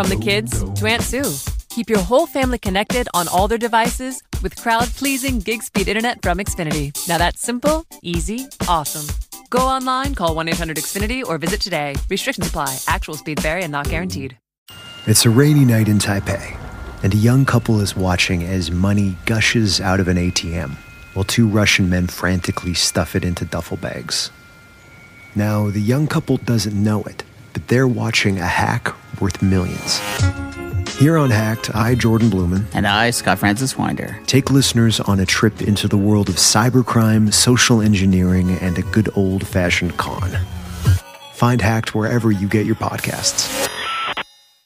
From 0.00 0.08
the 0.08 0.16
kids 0.16 0.64
to 0.80 0.86
Aunt 0.86 1.02
Sue. 1.02 1.30
Keep 1.68 1.90
your 1.90 1.98
whole 1.98 2.26
family 2.26 2.56
connected 2.58 3.06
on 3.12 3.28
all 3.28 3.48
their 3.48 3.58
devices 3.58 4.22
with 4.42 4.56
crowd 4.56 4.88
pleasing 4.88 5.40
gig 5.40 5.62
speed 5.62 5.88
internet 5.88 6.22
from 6.22 6.38
Xfinity. 6.38 6.90
Now 7.06 7.18
that's 7.18 7.42
simple, 7.42 7.84
easy, 8.00 8.46
awesome. 8.66 9.14
Go 9.50 9.58
online, 9.58 10.14
call 10.14 10.34
1 10.34 10.48
800 10.48 10.78
Xfinity, 10.78 11.22
or 11.22 11.36
visit 11.36 11.60
today. 11.60 11.94
Restrictions 12.08 12.48
apply. 12.48 12.78
Actual 12.88 13.12
speed 13.12 13.40
vary 13.40 13.62
and 13.62 13.72
not 13.72 13.90
guaranteed. 13.90 14.38
It's 15.06 15.26
a 15.26 15.28
rainy 15.28 15.66
night 15.66 15.86
in 15.86 15.98
Taipei, 15.98 16.56
and 17.02 17.12
a 17.12 17.18
young 17.18 17.44
couple 17.44 17.78
is 17.82 17.94
watching 17.94 18.42
as 18.42 18.70
money 18.70 19.18
gushes 19.26 19.82
out 19.82 20.00
of 20.00 20.08
an 20.08 20.16
ATM 20.16 20.78
while 21.12 21.24
two 21.24 21.46
Russian 21.46 21.90
men 21.90 22.06
frantically 22.06 22.72
stuff 22.72 23.14
it 23.14 23.22
into 23.22 23.44
duffel 23.44 23.76
bags. 23.76 24.30
Now, 25.34 25.68
the 25.68 25.78
young 25.82 26.06
couple 26.06 26.38
doesn't 26.38 26.74
know 26.74 27.02
it, 27.02 27.22
but 27.52 27.66
they're 27.68 27.88
watching 27.88 28.38
a 28.38 28.46
hack 28.46 28.92
worth 29.20 29.42
millions. 29.42 30.00
Here 30.98 31.16
on 31.16 31.30
Hacked, 31.30 31.74
I, 31.74 31.94
Jordan 31.94 32.28
Blumen, 32.28 32.66
And 32.74 32.86
I, 32.86 33.10
Scott 33.10 33.38
Francis 33.38 33.78
Winder. 33.78 34.18
take 34.26 34.50
listeners 34.50 35.00
on 35.00 35.18
a 35.18 35.24
trip 35.24 35.62
into 35.62 35.88
the 35.88 35.96
world 35.96 36.28
of 36.28 36.34
cybercrime, 36.36 37.32
social 37.32 37.80
engineering, 37.80 38.50
and 38.60 38.76
a 38.76 38.82
good 38.82 39.08
old 39.16 39.46
fashioned 39.46 39.96
con. 39.96 40.30
Find 41.32 41.62
Hacked 41.62 41.94
wherever 41.94 42.30
you 42.30 42.48
get 42.48 42.66
your 42.66 42.76
podcasts. 42.76 43.48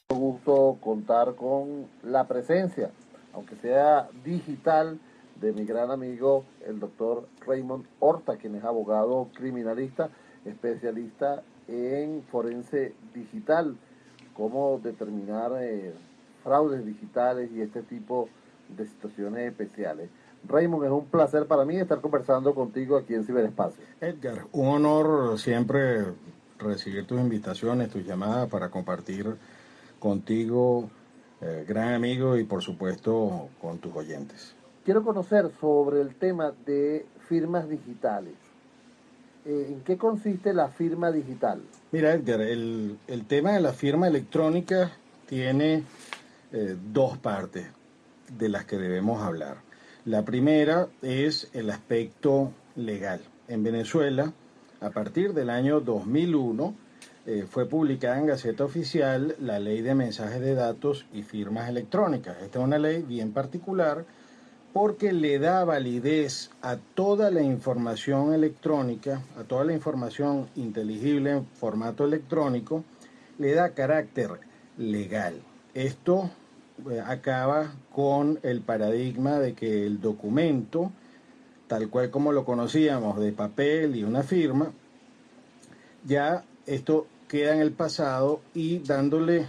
gusto 0.09 0.77
contar 0.81 1.35
con 1.35 1.87
la 2.03 2.27
presencia, 2.27 2.91
aunque 3.33 3.55
sea 3.61 4.07
digital, 4.23 4.99
de 5.39 5.51
mi 5.53 5.65
gran 5.65 5.91
amigo, 5.91 6.45
el 6.65 6.79
doctor 6.79 7.27
Raymond 7.45 7.85
Horta, 7.99 8.37
quien 8.37 8.55
es 8.55 8.63
abogado 8.63 9.29
criminalista, 9.33 10.09
especialista 10.45 11.43
en 11.67 12.23
forense 12.23 12.93
digital, 13.13 13.75
cómo 14.33 14.79
determinar 14.83 15.51
eh, 15.59 15.93
fraudes 16.43 16.85
digitales 16.85 17.49
y 17.51 17.61
este 17.61 17.81
tipo 17.81 18.29
de 18.69 18.85
situaciones 18.85 19.51
especiales. 19.51 20.09
Raymond, 20.47 20.85
es 20.85 20.91
un 20.91 21.05
placer 21.05 21.47
para 21.47 21.65
mí 21.65 21.77
estar 21.77 22.01
conversando 22.01 22.53
contigo 22.53 22.97
aquí 22.97 23.15
en 23.15 23.25
Ciberespacio. 23.25 23.83
Edgar, 23.99 24.45
un 24.51 24.67
honor 24.67 25.39
siempre 25.39 26.05
recibir 26.59 27.05
tus 27.05 27.19
invitaciones, 27.19 27.89
tus 27.89 28.05
llamadas 28.05 28.49
para 28.49 28.69
compartir 28.69 29.35
contigo, 29.99 30.89
eh, 31.41 31.65
gran 31.67 31.93
amigo, 31.93 32.37
y 32.37 32.43
por 32.43 32.61
supuesto 32.61 33.49
con 33.59 33.79
tus 33.79 33.95
oyentes. 33.95 34.55
Quiero 34.83 35.03
conocer 35.03 35.49
sobre 35.59 36.01
el 36.01 36.15
tema 36.15 36.53
de 36.65 37.05
firmas 37.27 37.67
digitales. 37.67 38.35
Eh, 39.45 39.67
¿En 39.69 39.81
qué 39.81 39.97
consiste 39.97 40.53
la 40.53 40.69
firma 40.69 41.11
digital? 41.11 41.61
Mira, 41.91 42.13
Edgar, 42.13 42.41
el, 42.41 42.97
el 43.07 43.25
tema 43.25 43.51
de 43.53 43.59
la 43.59 43.73
firma 43.73 44.07
electrónica 44.07 44.91
tiene 45.27 45.83
eh, 46.51 46.75
dos 46.91 47.17
partes 47.19 47.67
de 48.37 48.49
las 48.49 48.65
que 48.65 48.77
debemos 48.77 49.21
hablar. 49.21 49.57
La 50.05 50.23
primera 50.23 50.87
es 51.01 51.49
el 51.53 51.69
aspecto 51.69 52.51
legal. 52.75 53.21
En 53.47 53.63
Venezuela, 53.63 54.33
a 54.81 54.89
partir 54.89 55.33
del 55.33 55.51
año 55.51 55.79
2001, 55.79 56.75
eh, 57.27 57.45
fue 57.49 57.67
publicada 57.67 58.19
en 58.19 58.27
Gaceta 58.27 58.63
Oficial 58.63 59.35
la 59.39 59.59
Ley 59.59 59.81
de 59.81 59.95
Mensajes 59.95 60.41
de 60.41 60.55
Datos 60.55 61.05
y 61.13 61.23
Firmas 61.23 61.69
Electrónicas. 61.69 62.37
Esta 62.41 62.59
es 62.59 62.65
una 62.65 62.77
ley 62.77 63.03
bien 63.03 63.31
particular 63.31 64.05
porque 64.75 65.13
le 65.13 65.39
da 65.39 65.63
validez 65.63 66.51
a 66.61 66.75
toda 66.75 67.31
la 67.31 67.41
información 67.41 68.33
electrónica, 68.33 69.21
a 69.39 69.45
toda 69.45 69.63
la 69.63 69.71
información 69.71 70.49
inteligible 70.57 71.31
en 71.31 71.45
formato 71.45 72.03
electrónico, 72.03 72.83
le 73.39 73.53
da 73.53 73.69
carácter 73.69 74.31
legal. 74.77 75.41
Esto 75.73 76.29
eh, 76.91 76.99
acaba 76.99 77.71
con 77.93 78.37
el 78.43 78.59
paradigma 78.59 79.39
de 79.39 79.53
que 79.53 79.85
el 79.85 80.01
documento, 80.01 80.91
tal 81.67 81.89
cual 81.89 82.09
como 82.09 82.33
lo 82.33 82.43
conocíamos, 82.43 83.17
de 83.21 83.31
papel 83.31 83.95
y 83.95 84.03
una 84.03 84.23
firma, 84.23 84.73
ya 86.03 86.43
esto 86.65 87.07
queda 87.29 87.55
en 87.55 87.61
el 87.61 87.71
pasado 87.71 88.41
y 88.53 88.79
dándole 88.79 89.45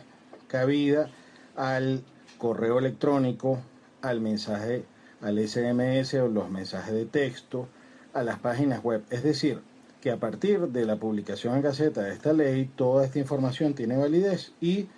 cabida 0.47 1.11
al 1.57 2.05
correo 2.39 2.79
electrónico, 2.79 3.59
al 4.03 4.21
mensaje, 4.21 4.85
al 5.21 5.39
SMS 5.39 6.15
o 6.15 6.29
los 6.29 6.51
mensajes 6.51 6.95
de 6.95 7.07
texto, 7.07 7.69
a 8.13 8.23
las 8.23 8.39
páginas 8.39 8.83
web. 8.83 9.03
Es 9.11 9.23
decir, 9.23 9.61
que 10.01 10.11
a 10.11 10.19
partir 10.19 10.61
de 10.69 10.85
la 10.85 10.97
publicación 10.97 11.57
en 11.57 11.63
Gaceta 11.63 12.03
de 12.03 12.13
esta 12.13 12.33
ley, 12.33 12.71
toda 12.77 13.05
esta 13.05 13.19
información 13.19 13.75
tiene 13.75 13.97
validez 13.97 14.53
y, 14.61 14.89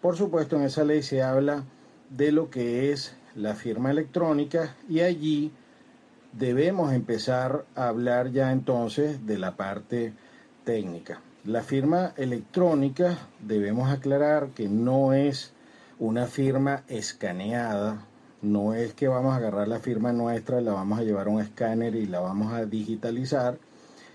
por 0.00 0.16
supuesto, 0.16 0.56
en 0.56 0.62
esa 0.62 0.84
ley 0.84 1.02
se 1.02 1.22
habla 1.22 1.64
de 2.10 2.32
lo 2.32 2.50
que 2.50 2.92
es 2.92 3.14
la 3.34 3.54
firma 3.54 3.90
electrónica 3.90 4.76
y 4.88 5.00
allí 5.00 5.52
debemos 6.32 6.92
empezar 6.92 7.64
a 7.74 7.88
hablar 7.88 8.30
ya 8.30 8.52
entonces 8.52 9.26
de 9.26 9.38
la 9.38 9.56
parte 9.56 10.12
técnica. 10.64 11.20
La 11.44 11.62
firma 11.62 12.12
electrónica 12.16 13.18
debemos 13.40 13.90
aclarar 13.90 14.48
que 14.48 14.68
no 14.68 15.14
es 15.14 15.52
una 15.98 16.26
firma 16.26 16.84
escaneada, 16.88 18.04
no 18.42 18.74
es 18.74 18.94
que 18.94 19.08
vamos 19.08 19.32
a 19.32 19.36
agarrar 19.36 19.66
la 19.66 19.80
firma 19.80 20.12
nuestra, 20.12 20.60
la 20.60 20.72
vamos 20.72 20.98
a 20.98 21.02
llevar 21.02 21.26
a 21.26 21.30
un 21.30 21.40
escáner 21.40 21.94
y 21.96 22.06
la 22.06 22.20
vamos 22.20 22.52
a 22.52 22.64
digitalizar 22.64 23.58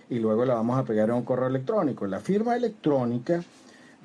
y 0.09 0.19
luego 0.19 0.45
la 0.45 0.55
vamos 0.55 0.79
a 0.79 0.85
pegar 0.85 1.09
en 1.09 1.15
un 1.15 1.23
correo 1.23 1.47
electrónico. 1.47 2.07
La 2.07 2.19
firma 2.19 2.55
electrónica 2.55 3.43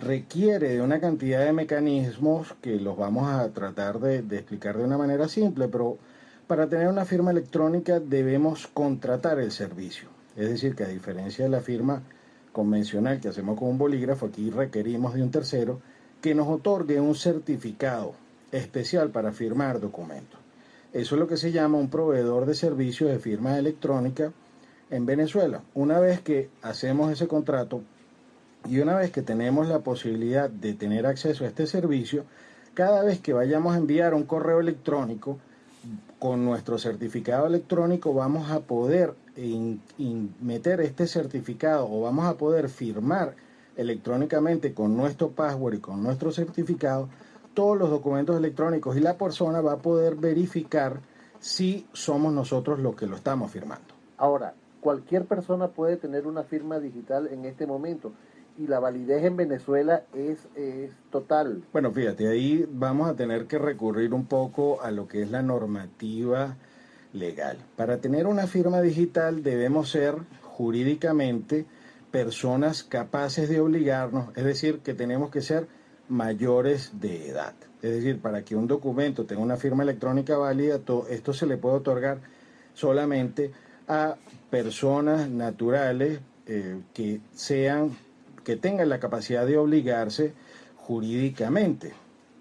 requiere 0.01 0.71
de 0.71 0.83
una 0.83 1.01
cantidad 1.01 1.45
de 1.45 1.53
mecanismos 1.53 2.55
que 2.61 2.77
los 2.77 2.97
vamos 2.97 3.28
a 3.28 3.49
tratar 3.51 4.01
de, 4.01 4.23
de, 4.23 4.37
explicar 4.39 4.77
de 4.77 4.84
una 4.84 4.99
manera 4.99 5.28
simple, 5.28 5.69
pero 5.69 5.99
para 6.47 6.69
tener 6.69 6.89
una 6.89 7.05
firma 7.05 7.31
electrónica 7.31 8.01
debemos 8.01 8.67
contratar 8.69 9.39
el 9.39 9.53
servicio. 9.53 10.09
Es 10.37 10.49
decir, 10.49 10.75
que 10.75 10.84
a 10.84 10.89
diferencia 10.89 11.45
de 11.45 11.51
la 11.51 11.61
firma 11.61 12.03
convencional 12.53 13.21
que 13.21 13.28
hacemos 13.28 13.59
con 13.59 13.69
un 13.69 13.78
bolígrafo, 13.78 14.27
aquí 14.27 14.51
requerimos 14.51 15.15
de 15.15 15.23
un 15.23 15.31
tercero 15.31 15.81
que 16.21 16.34
nos 16.34 16.49
otorgue 16.49 17.01
un 17.01 17.15
certificado 17.15 18.15
especial 18.53 19.10
para 19.10 19.32
firmar 19.32 19.81
documentos. 19.81 20.38
Eso 20.92 21.14
es 21.14 21.19
lo 21.19 21.28
que 21.28 21.36
se 21.36 21.53
llama 21.53 21.78
un 21.78 21.91
proveedor 21.91 22.47
de 22.47 22.54
servicios 22.54 23.10
de 23.10 23.19
firma 23.19 23.59
electrónica 23.59 24.32
en 24.91 25.06
Venezuela. 25.06 25.62
Una 25.75 26.00
vez 26.00 26.20
que 26.20 26.48
hacemos 26.62 27.12
ese 27.12 27.28
contrato 27.28 27.82
y 28.69 28.78
una 28.81 28.97
vez 28.97 29.10
que 29.10 29.22
tenemos 29.22 29.69
la 29.69 29.81
posibilidad 29.81 30.48
de 30.48 30.72
tener 30.75 31.06
acceso 31.06 31.44
a 31.44 31.48
este 31.48 31.66
servicio, 31.66 32.25
cada 32.75 33.03
vez 33.03 33.20
que 33.20 33.32
vayamos 33.32 33.75
a 33.75 33.78
enviar 33.78 34.14
un 34.14 34.25
correo 34.25 34.60
electrónico 34.60 35.38
con 36.19 36.44
nuestro 36.44 36.78
certificado 36.78 37.47
electrónico 37.47 38.12
vamos 38.12 38.50
a 38.50 38.60
poder 38.60 39.15
meter 40.41 40.80
este 40.80 41.06
certificado 41.06 41.88
o 41.91 42.03
vamos 42.03 42.26
a 42.26 42.34
poder 42.34 42.69
firmar 42.69 43.34
electrónicamente 43.76 44.75
con 44.75 44.97
nuestro 44.97 45.30
password 45.30 45.75
y 45.75 45.80
con 45.80 46.03
nuestro 46.03 46.32
certificado 46.32 47.09
todos 47.59 47.77
los 47.77 47.91
documentos 47.91 48.37
electrónicos 48.37 48.97
y 48.97 49.01
la 49.01 49.19
persona 49.19 49.61
va 49.61 49.73
a 49.73 49.79
poder 49.79 50.15
verificar 50.15 51.01
si 51.41 51.89
somos 51.93 52.33
nosotros 52.33 52.79
los 52.79 52.95
que 52.95 53.09
lo 53.09 53.17
estamos 53.17 53.51
firmando. 53.51 53.95
Ahora, 54.17 54.55
cualquier 54.81 55.25
persona 55.25 55.67
puede 55.67 55.97
tener 55.97 56.29
una 56.29 56.45
firma 56.45 56.79
digital 56.79 57.27
en 57.27 57.47
este 57.47 57.67
momento 57.67 58.13
y 58.59 58.69
la 58.69 58.79
validez 58.79 59.25
en 59.25 59.37
Venezuela 59.37 60.05
es, 60.15 60.47
es, 60.55 60.93
total. 61.11 61.65
Bueno, 61.73 61.91
fíjate, 61.91 62.29
ahí 62.29 62.65
vamos 62.71 63.11
a 63.11 63.17
tener 63.17 63.49
que 63.49 63.59
recurrir 63.59 64.15
un 64.15 64.27
poco 64.27 64.81
a 64.81 64.93
lo 64.93 65.09
que 65.09 65.23
es 65.23 65.31
la 65.33 65.43
normativa 65.43 66.55
legal. 67.13 67.59
Para 67.75 67.99
tener 67.99 68.29
una 68.29 68.47
firma 68.47 68.81
digital 68.83 69.43
debemos 69.43 69.91
ser 69.91 70.15
jurídicamente 70.43 71.67
personas 72.13 72.85
capaces 72.85 73.49
de 73.49 73.59
obligarnos, 73.59 74.29
es 74.37 74.45
decir, 74.45 74.79
que 74.79 74.95
tenemos 74.95 75.31
que 75.31 75.41
ser 75.41 75.67
mayores 76.09 77.01
de 77.01 77.29
edad. 77.29 77.55
Es 77.83 77.93
decir, 77.93 78.21
para 78.21 78.45
que 78.45 78.57
un 78.57 78.66
documento 78.66 79.25
tenga 79.25 79.43
una 79.43 79.57
firma 79.57 79.83
electrónica 79.83 80.37
válida, 80.37 80.81
esto 81.09 81.33
se 81.33 81.47
le 81.47 81.57
puede 81.57 81.77
otorgar 81.77 82.19
solamente 82.75 83.53
a 83.87 84.16
personas 84.51 85.28
naturales 85.28 86.21
eh, 86.47 86.81
que 86.95 87.21
sean 87.34 87.97
que 88.45 88.57
tengan 88.57 88.89
la 88.89 88.99
capacidad 88.99 89.47
de 89.47 89.59
obligarse 89.59 90.33
jurídicamente. 90.77 91.93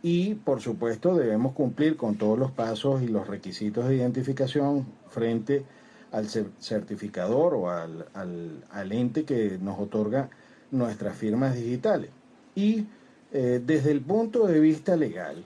Y 0.02 0.36
por 0.36 0.62
supuesto 0.62 1.16
debemos 1.16 1.54
cumplir 1.54 1.98
con 1.98 2.16
todos 2.16 2.40
los 2.40 2.52
pasos 2.52 3.02
y 3.02 3.08
los 3.08 3.28
requisitos 3.28 3.88
de 3.88 3.98
identificación 3.98 4.86
frente 5.10 5.66
al 6.14 6.30
certificador 6.30 7.56
o 7.56 7.70
al, 7.70 8.06
al 8.14 8.92
ente 8.94 9.26
que 9.26 9.58
nos 9.62 9.78
otorga 9.80 10.30
nuestras 10.72 11.18
firmas 11.18 11.56
digitales. 11.56 12.10
Y 12.56 12.86
eh, 13.34 13.62
desde 13.66 13.92
el 13.92 14.02
punto 14.02 14.48
de 14.48 14.60
vista 14.60 14.96
legal, 14.96 15.44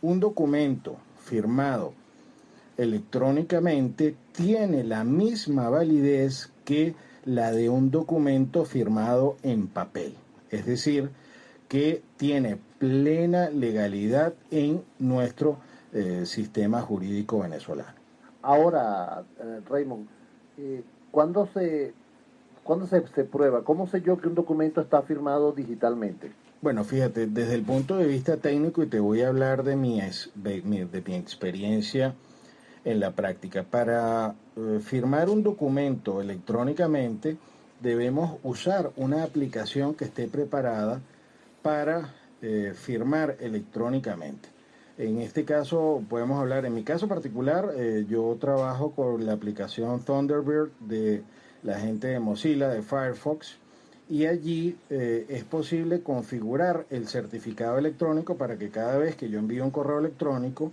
un 0.00 0.20
documento 0.20 0.96
firmado 1.22 1.92
electrónicamente 2.78 4.16
tiene 4.32 4.84
la 4.84 5.04
misma 5.04 5.68
validez 5.68 6.50
que 6.64 6.94
la 7.26 7.52
de 7.52 7.68
un 7.68 7.90
documento 7.90 8.64
firmado 8.64 9.36
en 9.42 9.66
papel. 9.66 10.14
Es 10.50 10.64
decir, 10.64 11.10
que 11.68 12.02
tiene 12.16 12.58
plena 12.78 13.50
legalidad 13.50 14.32
en 14.50 14.82
nuestro 14.98 15.58
eh, 15.92 16.22
sistema 16.24 16.80
jurídico 16.80 17.40
venezolano. 17.40 18.00
Ahora, 18.40 19.24
eh, 19.38 19.60
Raymond, 19.68 20.08
¿cuándo, 21.10 21.46
se, 21.52 21.92
¿cuándo 22.64 22.86
se 22.86 23.02
prueba? 23.24 23.62
¿Cómo 23.62 23.86
sé 23.86 24.00
yo 24.00 24.18
que 24.18 24.28
un 24.28 24.34
documento 24.34 24.80
está 24.80 25.02
firmado 25.02 25.52
digitalmente? 25.52 26.32
Bueno, 26.62 26.84
fíjate, 26.84 27.26
desde 27.26 27.54
el 27.54 27.62
punto 27.62 27.96
de 27.96 28.06
vista 28.06 28.36
técnico, 28.36 28.82
y 28.82 28.86
te 28.86 29.00
voy 29.00 29.22
a 29.22 29.28
hablar 29.28 29.62
de 29.62 29.76
mi, 29.76 29.98
de 30.34 30.62
mi, 30.62 31.14
experiencia 31.14 32.14
en 32.84 33.00
la 33.00 33.12
práctica, 33.12 33.62
para 33.62 34.34
eh, 34.56 34.78
firmar 34.84 35.30
un 35.30 35.42
documento 35.42 36.20
electrónicamente 36.20 37.38
debemos 37.80 38.38
usar 38.42 38.90
una 38.96 39.22
aplicación 39.22 39.94
que 39.94 40.04
esté 40.04 40.28
preparada 40.28 41.00
para 41.62 42.12
eh, 42.42 42.74
firmar 42.76 43.38
electrónicamente. 43.40 44.50
En 44.98 45.22
este 45.22 45.46
caso 45.46 46.02
podemos 46.10 46.38
hablar, 46.38 46.66
en 46.66 46.74
mi 46.74 46.84
caso 46.84 47.08
particular, 47.08 47.70
eh, 47.74 48.04
yo 48.06 48.36
trabajo 48.38 48.90
con 48.90 49.24
la 49.24 49.32
aplicación 49.32 50.04
Thunderbird 50.04 50.72
de 50.80 51.22
la 51.62 51.78
gente 51.78 52.08
de 52.08 52.20
Mozilla, 52.20 52.68
de 52.68 52.82
Firefox, 52.82 53.56
y 54.10 54.26
allí 54.26 54.76
eh, 54.90 55.24
es 55.28 55.44
posible 55.44 56.02
configurar 56.02 56.84
el 56.90 57.06
certificado 57.06 57.78
electrónico 57.78 58.36
para 58.36 58.58
que 58.58 58.68
cada 58.68 58.98
vez 58.98 59.14
que 59.14 59.30
yo 59.30 59.38
envío 59.38 59.64
un 59.64 59.70
correo 59.70 60.00
electrónico 60.00 60.72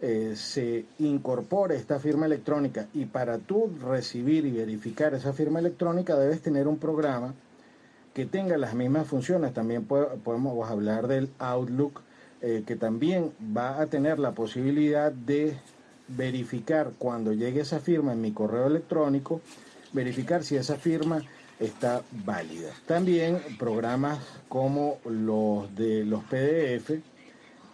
eh, 0.00 0.34
se 0.36 0.84
incorpore 1.00 1.74
esta 1.74 1.98
firma 1.98 2.26
electrónica 2.26 2.86
y 2.94 3.06
para 3.06 3.38
tú 3.38 3.68
recibir 3.84 4.46
y 4.46 4.52
verificar 4.52 5.12
esa 5.12 5.32
firma 5.32 5.58
electrónica 5.58 6.16
debes 6.16 6.40
tener 6.40 6.68
un 6.68 6.78
programa 6.78 7.34
que 8.14 8.26
tenga 8.26 8.56
las 8.56 8.74
mismas 8.74 9.08
funciones. 9.08 9.52
También 9.52 9.84
podemos 9.84 10.70
hablar 10.70 11.08
del 11.08 11.30
Outlook 11.40 12.00
eh, 12.40 12.62
que 12.64 12.76
también 12.76 13.32
va 13.56 13.80
a 13.80 13.86
tener 13.86 14.20
la 14.20 14.30
posibilidad 14.30 15.10
de 15.10 15.56
verificar 16.06 16.92
cuando 16.96 17.32
llegue 17.32 17.62
esa 17.62 17.80
firma 17.80 18.12
en 18.12 18.20
mi 18.20 18.30
correo 18.30 18.68
electrónico, 18.68 19.40
verificar 19.92 20.44
si 20.44 20.54
esa 20.54 20.76
firma 20.76 21.24
está 21.60 22.02
válida. 22.24 22.70
También 22.86 23.38
programas 23.58 24.18
como 24.48 24.98
los 25.04 25.74
de 25.74 26.04
los 26.04 26.22
PDF 26.24 26.92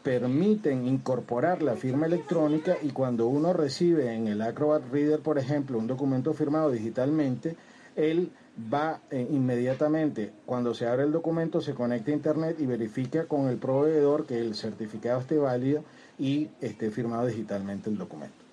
permiten 0.02 0.86
incorporar 0.86 1.62
la 1.62 1.76
firma 1.76 2.06
electrónica 2.06 2.76
y 2.82 2.90
cuando 2.90 3.26
uno 3.26 3.52
recibe 3.52 4.14
en 4.14 4.28
el 4.28 4.42
Acrobat 4.42 4.82
Reader, 4.92 5.20
por 5.20 5.38
ejemplo, 5.38 5.78
un 5.78 5.86
documento 5.86 6.34
firmado 6.34 6.70
digitalmente, 6.70 7.56
él 7.96 8.30
va 8.72 9.00
eh, 9.10 9.26
inmediatamente, 9.30 10.32
cuando 10.44 10.74
se 10.74 10.86
abre 10.86 11.04
el 11.04 11.12
documento, 11.12 11.60
se 11.60 11.74
conecta 11.74 12.10
a 12.10 12.14
Internet 12.14 12.56
y 12.60 12.66
verifica 12.66 13.24
con 13.24 13.48
el 13.48 13.56
proveedor 13.56 14.26
que 14.26 14.38
el 14.38 14.54
certificado 14.54 15.20
esté 15.20 15.38
válido 15.38 15.84
y 16.18 16.50
esté 16.60 16.90
firmado 16.90 17.26
digitalmente 17.26 17.88
el 17.88 17.96
documento. 17.96 18.43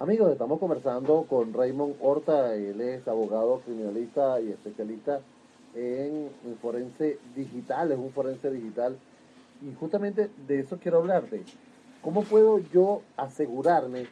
Amigos, 0.00 0.32
estamos 0.32 0.58
conversando 0.58 1.24
con 1.28 1.54
Raymond 1.54 1.94
Horta, 2.00 2.56
él 2.56 2.80
es 2.80 3.06
abogado 3.06 3.60
criminalista 3.60 4.40
y 4.40 4.50
especialista 4.50 5.20
en, 5.72 6.30
forense 6.60 7.18
digital, 7.36 7.92
es 7.92 7.98
un 7.98 8.10
forense 8.10 8.50
digital. 8.50 8.98
Y 9.62 9.72
justamente 9.74 10.30
de 10.48 10.58
eso 10.58 10.78
quiero 10.82 10.98
hablarte. 10.98 11.44
¿Cómo 12.02 12.24
puedo 12.24 12.58
yo 12.58 13.02
asegurarme 13.16 14.06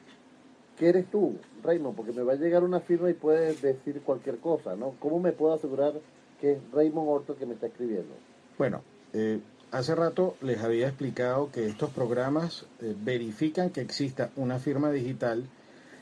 que 0.78 0.88
eres 0.88 1.10
tú, 1.10 1.36
Raymond? 1.64 1.96
Porque 1.96 2.12
me 2.12 2.22
va 2.22 2.34
a 2.34 2.36
llegar 2.36 2.62
una 2.62 2.78
firma 2.78 3.10
y 3.10 3.14
puedes 3.14 3.60
decir 3.60 4.02
cualquier 4.02 4.38
cosa, 4.38 4.76
¿no? 4.76 4.94
¿Cómo 5.00 5.18
me 5.18 5.32
puedo 5.32 5.52
asegurar 5.52 5.94
que 6.40 6.52
es 6.52 6.58
Raymond 6.72 7.08
Horta 7.08 7.34
que 7.34 7.44
me 7.44 7.54
está 7.54 7.66
escribiendo? 7.66 8.14
Bueno, 8.56 8.82
eh, 9.12 9.40
hace 9.72 9.96
rato 9.96 10.36
les 10.42 10.62
había 10.62 10.86
explicado 10.86 11.50
que 11.50 11.66
estos 11.66 11.90
programas 11.90 12.66
eh, 12.80 12.94
verifican 12.96 13.70
que 13.70 13.80
exista 13.80 14.30
una 14.36 14.60
firma 14.60 14.92
digital 14.92 15.44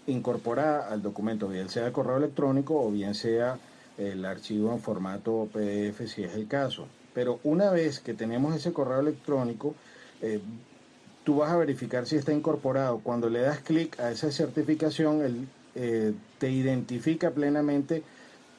incorporada 0.06 0.88
al 0.88 1.02
documento, 1.02 1.48
bien 1.48 1.68
sea 1.68 1.92
correo 1.92 2.16
electrónico 2.16 2.80
o 2.80 2.90
bien 2.90 3.14
sea 3.14 3.58
el 3.98 4.24
archivo 4.24 4.72
en 4.72 4.80
formato 4.80 5.48
PDF 5.52 6.08
si 6.08 6.24
es 6.24 6.34
el 6.34 6.46
caso. 6.46 6.86
Pero 7.14 7.40
una 7.44 7.70
vez 7.70 8.00
que 8.00 8.14
tenemos 8.14 8.54
ese 8.54 8.72
correo 8.72 9.00
electrónico, 9.00 9.74
eh, 10.22 10.40
tú 11.24 11.36
vas 11.36 11.50
a 11.50 11.56
verificar 11.56 12.06
si 12.06 12.16
está 12.16 12.32
incorporado. 12.32 13.00
Cuando 13.00 13.28
le 13.28 13.40
das 13.40 13.60
clic 13.60 13.98
a 14.00 14.10
esa 14.10 14.30
certificación, 14.30 15.22
él 15.22 15.48
eh, 15.74 16.14
te 16.38 16.50
identifica 16.50 17.30
plenamente 17.30 18.02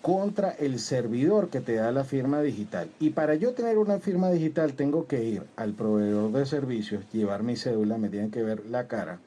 contra 0.02 0.52
el 0.52 0.80
servidor 0.80 1.50
que 1.50 1.62
te 1.62 1.76
da 1.76 1.92
la 1.92 2.04
firma 2.04 2.42
digital. 2.42 2.90
Y 3.00 3.12
para 3.12 3.36
yo 3.36 3.54
tener 3.54 3.78
una 3.78 4.00
firma 4.00 4.32
digital 4.32 4.74
tengo 4.74 5.08
que 5.08 5.24
ir 5.24 5.44
al 5.56 5.74
proveedor 5.74 6.32
de 6.32 6.46
servicios, 6.46 7.04
llevar 7.14 7.44
mi 7.44 7.56
cédula, 7.56 7.98
me 7.98 8.10
tienen 8.10 8.32
que 8.32 8.44
ver 8.44 8.66
la 8.66 8.88
cara 8.88 9.20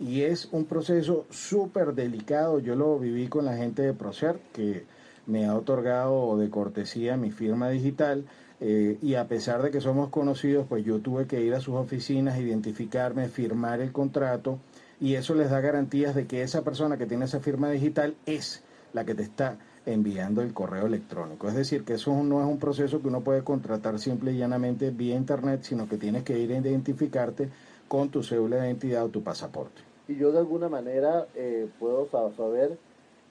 y 0.00 0.22
es 0.22 0.48
un 0.52 0.64
proceso 0.64 1.26
súper 1.30 1.94
delicado. 1.94 2.60
Yo 2.60 2.74
lo 2.76 2.98
viví 2.98 3.28
con 3.28 3.44
la 3.44 3.56
gente 3.56 3.82
de 3.82 3.94
Procer, 3.94 4.38
que 4.52 4.84
me 5.26 5.46
ha 5.46 5.54
otorgado 5.54 6.36
de 6.38 6.50
cortesía 6.50 7.16
mi 7.16 7.30
firma 7.30 7.68
digital. 7.70 8.24
Eh, 8.60 8.98
y 9.02 9.14
a 9.14 9.28
pesar 9.28 9.62
de 9.62 9.70
que 9.70 9.80
somos 9.80 10.10
conocidos, 10.10 10.66
pues 10.68 10.84
yo 10.84 10.98
tuve 10.98 11.26
que 11.26 11.40
ir 11.40 11.54
a 11.54 11.60
sus 11.60 11.74
oficinas, 11.76 12.40
identificarme, 12.40 13.28
firmar 13.28 13.80
el 13.80 13.92
contrato 13.92 14.58
y 15.00 15.14
eso 15.14 15.34
les 15.34 15.50
da 15.50 15.60
garantías 15.60 16.14
de 16.16 16.26
que 16.26 16.42
esa 16.42 16.62
persona 16.62 16.96
que 16.96 17.06
tiene 17.06 17.26
esa 17.26 17.38
firma 17.38 17.70
digital 17.70 18.16
es 18.26 18.64
la 18.92 19.04
que 19.04 19.14
te 19.14 19.22
está 19.22 19.58
enviando 19.86 20.42
el 20.42 20.52
correo 20.52 20.86
electrónico. 20.86 21.48
Es 21.48 21.54
decir, 21.54 21.84
que 21.84 21.94
eso 21.94 22.12
no 22.24 22.40
es 22.40 22.48
un 22.48 22.58
proceso 22.58 23.00
que 23.00 23.08
uno 23.08 23.20
puede 23.20 23.44
contratar 23.44 24.00
simple 24.00 24.32
y 24.32 24.38
llanamente 24.38 24.90
vía 24.90 25.14
internet, 25.14 25.60
sino 25.62 25.88
que 25.88 25.96
tienes 25.96 26.24
que 26.24 26.38
ir 26.38 26.52
a 26.52 26.58
identificarte 26.58 27.48
con 27.86 28.10
tu 28.10 28.24
cédula 28.24 28.56
de 28.56 28.66
identidad 28.66 29.04
o 29.04 29.08
tu 29.08 29.22
pasaporte 29.22 29.87
y 30.08 30.16
yo 30.16 30.32
de 30.32 30.38
alguna 30.38 30.68
manera 30.68 31.26
eh, 31.34 31.68
puedo 31.78 32.08
saber 32.10 32.78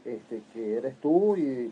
este, 0.05 0.41
que 0.53 0.75
eres 0.77 0.95
tú 1.01 1.35
y, 1.35 1.71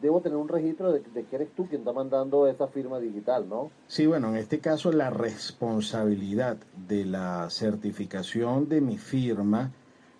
debo 0.00 0.20
tener 0.20 0.36
un 0.36 0.48
registro 0.48 0.92
de, 0.92 1.02
que 1.02 1.36
eres 1.36 1.50
tú 1.56 1.66
quien 1.66 1.80
está 1.80 1.92
mandando 1.92 2.46
esa 2.46 2.68
firma 2.68 2.98
digital, 2.98 3.48
¿no? 3.48 3.70
Sí, 3.86 4.06
bueno, 4.06 4.28
en 4.30 4.36
este 4.36 4.60
caso 4.60 4.92
la 4.92 5.10
responsabilidad 5.10 6.56
de 6.88 7.04
la 7.04 7.48
certificación 7.50 8.68
de 8.68 8.80
mi 8.80 8.98
firma 8.98 9.72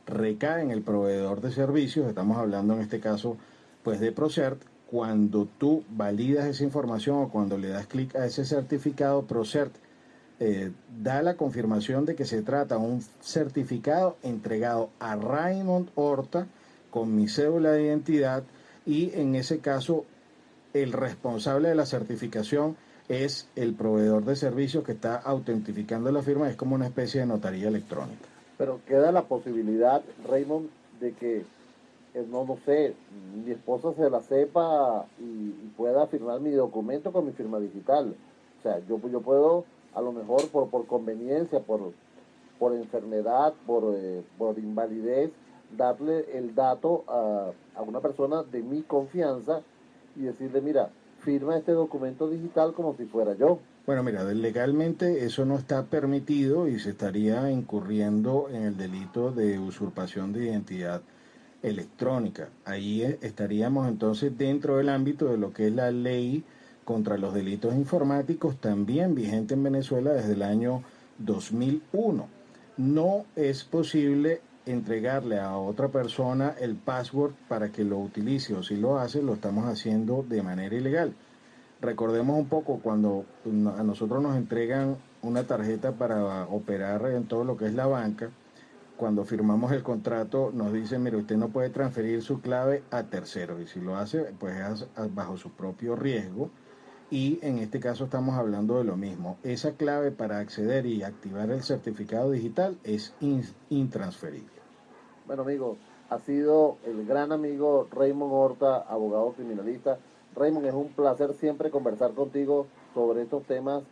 recae 0.06 0.62
en 0.62 0.70
el 0.70 0.82
proveedor 0.82 1.40
de 1.40 1.50
servicios, 1.50 2.06
estamos 2.06 2.36
hablando 2.36 2.74
en 2.74 2.80
este 2.80 3.00
caso 3.00 3.36
pues 3.82 4.00
de 4.00 4.12
Procert, 4.12 4.60
cuando 4.86 5.48
tú 5.58 5.82
validas 5.90 6.46
esa 6.46 6.64
información 6.64 7.16
o 7.16 7.28
cuando 7.28 7.58
le 7.58 7.68
das 7.68 7.86
clic 7.86 8.14
a 8.16 8.26
ese 8.26 8.44
certificado, 8.44 9.22
Procert 9.22 9.74
eh, 10.40 10.72
da 11.02 11.22
la 11.22 11.36
confirmación 11.36 12.06
de 12.06 12.16
que 12.16 12.24
se 12.24 12.42
trata 12.42 12.76
un 12.76 13.02
certificado 13.20 14.16
entregado 14.22 14.90
a 14.98 15.16
Raymond 15.16 15.90
Horta 15.94 16.46
con 16.90 17.14
mi 17.14 17.28
cédula 17.28 17.70
de 17.70 17.84
identidad 17.84 18.42
y 18.84 19.12
en 19.14 19.34
ese 19.36 19.60
caso 19.60 20.04
el 20.72 20.92
responsable 20.92 21.68
de 21.68 21.74
la 21.76 21.86
certificación 21.86 22.76
es 23.08 23.48
el 23.54 23.74
proveedor 23.74 24.24
de 24.24 24.36
servicios 24.36 24.84
que 24.84 24.92
está 24.92 25.16
autentificando 25.16 26.10
la 26.10 26.22
firma, 26.22 26.48
es 26.48 26.56
como 26.56 26.74
una 26.74 26.86
especie 26.86 27.20
de 27.20 27.26
notaría 27.26 27.68
electrónica. 27.68 28.26
Pero 28.58 28.80
queda 28.86 29.12
la 29.12 29.22
posibilidad, 29.22 30.02
Raymond, 30.28 30.68
de 31.00 31.12
que, 31.12 31.38
eh, 32.14 32.26
no, 32.30 32.44
no 32.44 32.58
sé, 32.64 32.94
mi 33.44 33.52
esposa 33.52 33.92
se 33.94 34.08
la 34.08 34.20
sepa 34.20 35.06
y, 35.20 35.50
pueda 35.76 36.06
firmar 36.06 36.40
mi 36.40 36.50
documento 36.50 37.12
con 37.12 37.26
mi 37.26 37.32
firma 37.32 37.58
digital. 37.58 38.14
O 38.60 38.62
sea, 38.62 38.78
yo, 38.88 39.00
yo 39.10 39.20
puedo 39.20 39.64
a 39.94 40.00
lo 40.00 40.12
mejor 40.12 40.48
por, 40.48 40.68
por 40.68 40.86
conveniencia, 40.86 41.60
por, 41.60 41.92
por 42.58 42.74
enfermedad, 42.74 43.54
por, 43.66 43.94
eh, 43.96 44.22
por 44.38 44.58
invalidez, 44.58 45.30
darle 45.76 46.26
el 46.36 46.54
dato 46.54 47.04
a, 47.08 47.52
a 47.76 47.82
una 47.82 48.00
persona 48.00 48.42
de 48.42 48.62
mi 48.62 48.82
confianza 48.82 49.62
y 50.16 50.22
decirle, 50.22 50.60
mira, 50.60 50.90
firma 51.20 51.56
este 51.56 51.72
documento 51.72 52.28
digital 52.28 52.74
como 52.74 52.94
si 52.96 53.06
fuera 53.06 53.34
yo. 53.34 53.58
Bueno, 53.86 54.02
mira, 54.02 54.24
legalmente 54.24 55.24
eso 55.24 55.44
no 55.44 55.56
está 55.56 55.84
permitido 55.84 56.68
y 56.68 56.78
se 56.78 56.90
estaría 56.90 57.50
incurriendo 57.50 58.48
en 58.50 58.62
el 58.62 58.76
delito 58.76 59.30
de 59.30 59.58
usurpación 59.58 60.32
de 60.32 60.44
identidad 60.46 61.02
electrónica. 61.62 62.48
Ahí 62.64 63.02
eh, 63.02 63.18
estaríamos 63.22 63.88
entonces 63.88 64.36
dentro 64.38 64.76
del 64.76 64.88
ámbito 64.88 65.26
de 65.26 65.38
lo 65.38 65.52
que 65.52 65.66
es 65.66 65.74
la 65.74 65.90
ley 65.90 66.44
contra 66.84 67.18
los 67.18 67.34
delitos 67.34 67.74
informáticos, 67.74 68.56
también 68.56 69.14
vigente 69.14 69.54
en 69.54 69.62
Venezuela 69.62 70.12
desde 70.12 70.32
el 70.32 70.42
año 70.42 70.82
2001. 71.18 72.28
No 72.76 73.24
es 73.36 73.64
posible 73.64 74.40
entregarle 74.66 75.38
a 75.38 75.56
otra 75.56 75.88
persona 75.88 76.54
el 76.58 76.76
password 76.76 77.34
para 77.48 77.70
que 77.70 77.84
lo 77.84 77.98
utilice 77.98 78.54
o 78.54 78.62
si 78.62 78.76
lo 78.76 78.98
hace 78.98 79.22
lo 79.22 79.34
estamos 79.34 79.66
haciendo 79.66 80.24
de 80.26 80.42
manera 80.42 80.74
ilegal. 80.74 81.14
Recordemos 81.80 82.38
un 82.38 82.48
poco 82.48 82.80
cuando 82.82 83.26
a 83.44 83.82
nosotros 83.82 84.22
nos 84.22 84.36
entregan 84.36 84.96
una 85.22 85.44
tarjeta 85.44 85.92
para 85.92 86.44
operar 86.46 87.06
en 87.10 87.24
todo 87.26 87.44
lo 87.44 87.56
que 87.56 87.66
es 87.66 87.74
la 87.74 87.86
banca, 87.86 88.30
cuando 88.96 89.24
firmamos 89.24 89.72
el 89.72 89.82
contrato 89.82 90.52
nos 90.54 90.72
dicen, 90.72 91.02
mire, 91.02 91.16
usted 91.16 91.36
no 91.36 91.48
puede 91.48 91.70
transferir 91.70 92.22
su 92.22 92.40
clave 92.40 92.84
a 92.90 93.02
terceros 93.02 93.60
y 93.60 93.66
si 93.66 93.80
lo 93.80 93.96
hace, 93.96 94.32
pues 94.38 94.54
es 94.56 94.86
bajo 95.14 95.36
su 95.36 95.50
propio 95.50 95.96
riesgo 95.96 96.50
y 97.14 97.38
en 97.42 97.58
este 97.58 97.78
caso 97.78 98.06
estamos 98.06 98.34
hablando 98.34 98.78
de 98.78 98.82
lo 98.82 98.96
mismo. 98.96 99.36
Esa 99.44 99.74
clave 99.74 100.10
para 100.10 100.40
acceder 100.40 100.84
y 100.84 101.04
activar 101.04 101.48
el 101.50 101.62
certificado 101.62 102.32
digital 102.32 102.76
es 102.82 103.14
intransferible. 103.70 104.50
Bueno 105.24 105.42
amigos, 105.42 105.78
ha 106.10 106.18
sido 106.18 106.76
el 106.84 107.06
gran 107.06 107.30
amigo 107.30 107.86
Raymond 107.92 108.32
Horta, 108.32 108.78
abogado 108.78 109.32
criminalista. 109.34 109.96
Raymond, 110.34 110.66
es 110.66 110.74
un 110.74 110.88
placer 110.88 111.34
siempre 111.34 111.70
conversar 111.70 112.14
contigo 112.14 112.66
sobre 112.94 113.22
estos 113.22 113.44
temas 113.44 113.84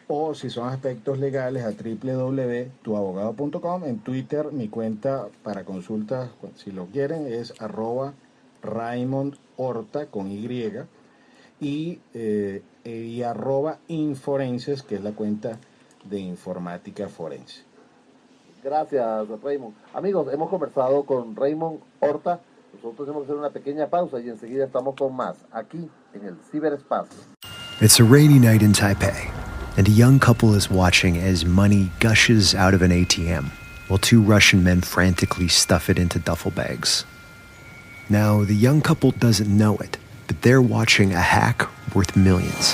o 0.07 0.33
si 0.35 0.49
son 0.49 0.67
aspectos 0.67 1.19
legales 1.19 1.63
a 1.63 1.71
www.tuabogado.com. 1.71 3.85
En 3.85 3.99
Twitter 3.99 4.51
mi 4.51 4.67
cuenta 4.67 5.27
para 5.43 5.63
consultas, 5.63 6.31
si 6.55 6.71
lo 6.71 6.87
quieren, 6.87 7.27
es 7.27 7.53
arroba 7.59 8.13
Raymond 8.61 9.35
Horta 9.57 10.07
con 10.07 10.31
Y 10.31 10.47
y, 11.61 11.99
eh, 12.13 12.61
y 12.83 13.21
arroba 13.21 13.79
Inforenses, 13.87 14.83
que 14.83 14.95
es 14.95 15.01
la 15.01 15.13
cuenta 15.13 15.59
de 16.03 16.20
informática 16.20 17.08
forense. 17.08 17.63
Gracias, 18.63 19.27
Raymond. 19.43 19.74
Amigos, 19.93 20.31
hemos 20.31 20.50
conversado 20.50 21.03
con 21.03 21.36
Raymond 21.36 21.79
Horta. 22.00 22.39
Nosotros 22.74 23.08
tenemos 23.08 23.24
que 23.24 23.31
hacer 23.31 23.36
una 23.36 23.50
pequeña 23.50 23.88
pausa 23.88 24.20
y 24.20 24.29
enseguida 24.29 24.65
estamos 24.65 24.96
con 24.96 25.15
más 25.15 25.36
aquí 25.51 25.89
en 26.13 26.25
el 26.25 26.36
ciberespacio. 26.51 27.20
It's 27.81 28.00
a 28.00 28.03
rainy 28.03 28.38
night 28.38 28.62
in 28.62 28.74
Taipei, 28.74 29.31
and 29.77 29.88
a 29.88 29.91
young 29.91 30.20
couple 30.20 30.55
is 30.55 30.70
watching 30.70 31.17
as 31.17 31.43
money 31.43 31.89
gushes 32.00 32.53
out 32.53 32.74
of 32.74 32.81
an 32.84 32.91
ATM 32.91 33.51
while 33.91 33.98
two 33.98 34.22
Russian 34.22 34.63
men 34.63 34.79
frantically 34.79 35.50
stuff 35.50 35.89
it 35.89 36.00
into 36.00 36.17
duffel 36.17 36.50
bags. 36.51 37.03
Now, 38.10 38.46
the 38.46 38.55
young 38.55 38.79
couple 38.79 39.12
doesn't 39.12 39.50
know 39.50 39.77
it, 39.79 39.98
but 40.27 40.41
they're 40.43 40.62
watching 40.62 41.12
a 41.12 41.20
hack 41.20 41.67
worth 41.93 42.15
millions. 42.15 42.74